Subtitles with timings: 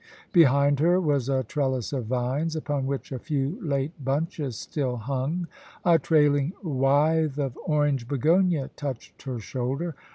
[0.31, 5.47] Behind her was a trellis of vines, upon which a few late bunches still hung;
[5.85, 9.93] a trailing withe of orange begonia touched her shoulder.